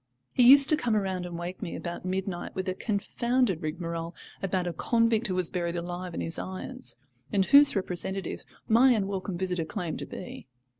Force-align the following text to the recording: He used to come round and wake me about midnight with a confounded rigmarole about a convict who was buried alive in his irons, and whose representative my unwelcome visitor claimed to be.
He 0.33 0.49
used 0.49 0.67
to 0.69 0.75
come 0.75 0.95
round 0.95 1.27
and 1.27 1.37
wake 1.37 1.61
me 1.61 1.75
about 1.75 2.05
midnight 2.05 2.55
with 2.55 2.67
a 2.67 2.73
confounded 2.73 3.61
rigmarole 3.61 4.15
about 4.41 4.65
a 4.65 4.73
convict 4.73 5.27
who 5.27 5.35
was 5.35 5.51
buried 5.51 5.75
alive 5.75 6.15
in 6.15 6.21
his 6.21 6.39
irons, 6.39 6.97
and 7.31 7.45
whose 7.45 7.75
representative 7.75 8.43
my 8.67 8.93
unwelcome 8.93 9.37
visitor 9.37 9.63
claimed 9.65 9.99
to 9.99 10.07
be. 10.07 10.47